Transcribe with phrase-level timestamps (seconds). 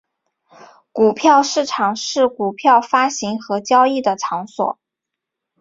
[0.91, 4.79] 股票市场是股票发行和交易的场所。